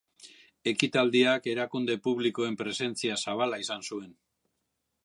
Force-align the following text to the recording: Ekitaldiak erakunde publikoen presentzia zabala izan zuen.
Ekitaldiak 0.71 1.49
erakunde 1.53 1.99
publikoen 2.09 2.59
presentzia 2.63 3.21
zabala 3.27 3.63
izan 3.67 3.89
zuen. 3.93 4.11